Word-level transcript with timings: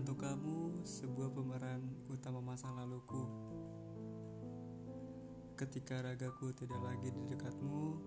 Untuk 0.00 0.16
kamu, 0.16 0.80
sebuah 0.80 1.28
pemeran 1.28 1.84
utama 2.08 2.40
masa 2.40 2.72
laluku. 2.72 3.20
Ketika 5.60 6.00
ragaku 6.00 6.56
tidak 6.56 6.80
lagi 6.80 7.12
di 7.12 7.20
dekatmu, 7.28 8.00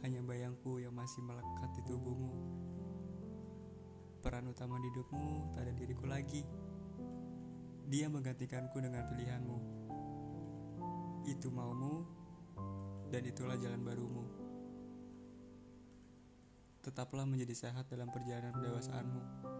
hanya 0.00 0.24
bayangku 0.24 0.80
yang 0.80 0.96
masih 0.96 1.20
melekat 1.20 1.68
di 1.76 1.84
tubuhmu. 1.84 2.32
Peran 4.24 4.48
utama 4.48 4.80
di 4.80 4.88
hidupmu 4.88 5.52
tak 5.52 5.68
ada 5.68 5.76
diriku 5.76 6.08
lagi. 6.08 6.48
Dia 7.92 8.08
menggantikanku 8.08 8.80
dengan 8.80 9.04
pilihanmu. 9.04 9.58
Itu 11.28 11.52
maumu, 11.52 12.08
dan 13.12 13.20
itulah 13.20 13.60
jalan 13.60 13.84
barumu. 13.84 14.24
Tetaplah 16.80 17.28
menjadi 17.28 17.68
sehat 17.68 17.84
dalam 17.92 18.08
perjalanan 18.08 18.56
pendewasaanmu. 18.56 19.52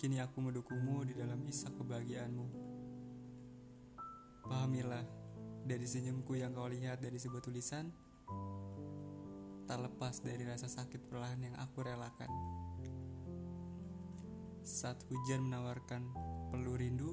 Kini 0.00 0.16
aku 0.16 0.40
mendukungmu 0.40 1.04
di 1.04 1.12
dalam 1.12 1.44
isak 1.44 1.76
kebahagiaanmu. 1.76 2.46
Pahamilah, 4.48 5.04
dari 5.68 5.84
senyumku 5.84 6.40
yang 6.40 6.56
kau 6.56 6.72
lihat 6.72 7.04
dari 7.04 7.20
sebuah 7.20 7.44
tulisan, 7.44 7.92
tak 9.68 9.76
lepas 9.76 10.24
dari 10.24 10.48
rasa 10.48 10.72
sakit 10.72 11.04
perlahan 11.04 11.44
yang 11.44 11.56
aku 11.60 11.84
relakan. 11.84 12.32
Saat 14.64 15.04
hujan 15.12 15.44
menawarkan 15.44 16.00
peluh 16.48 16.80
rindu, 16.80 17.12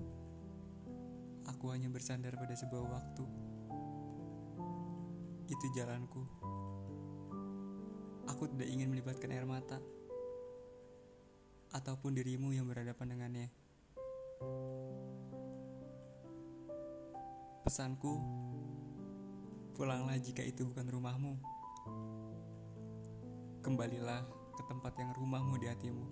aku 1.44 1.76
hanya 1.76 1.91
bersandar 1.91 2.40
pada 2.40 2.55
sebuah 2.55 2.88
waktu. 2.88 3.26
Itu 5.52 5.66
jalanku. 5.76 6.24
Aku 8.32 8.48
tidak 8.48 8.72
ingin 8.72 8.88
melibatkan 8.96 9.35
air 9.35 9.44
mata 9.44 9.76
ataupun 11.77 12.17
dirimu 12.17 12.51
yang 12.51 12.65
berhadapan 12.65 13.13
dengannya. 13.13 13.47
Pesanku, 17.61 18.17
pulanglah 19.77 20.17
jika 20.17 20.41
itu 20.41 20.65
bukan 20.65 20.87
rumahmu. 20.89 21.33
Kembalilah 23.61 24.23
ke 24.55 24.63
tempat 24.65 24.98
yang 24.98 25.11
rumahmu 25.13 25.59
di 25.61 25.67
hatimu. 25.70 26.05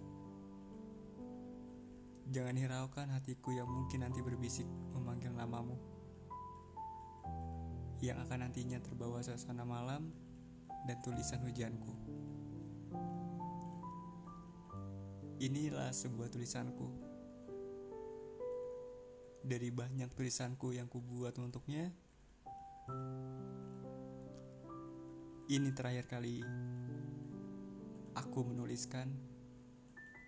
Jangan 2.30 2.58
hiraukan 2.58 3.08
hatiku 3.13 3.53
yang 3.53 3.69
mungkin 3.69 4.03
nanti 4.03 4.19
berbisik 4.19 4.67
memanggil 4.97 5.31
namamu. 5.31 5.77
Yang 8.03 8.27
akan 8.27 8.49
nantinya 8.49 8.81
terbawa 8.81 9.23
suasana 9.23 9.63
malam 9.63 10.11
dan 10.86 10.97
tulisan 11.05 11.41
hujanku. 11.45 12.25
Inilah 15.36 15.91
sebuah 15.91 16.31
tulisanku. 16.31 16.88
Dari 19.45 19.69
banyak 19.69 20.09
tulisanku 20.16 20.72
yang 20.72 20.88
kubuat 20.88 21.36
untuknya, 21.38 21.92
ini 25.52 25.69
terakhir 25.75 26.08
kali 26.08 26.42
aku 28.16 28.39
menuliskan 28.47 29.11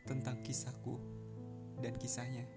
tentang 0.05 0.44
kisahku 0.44 0.99
dan 1.80 1.95
kisahnya. 1.95 2.56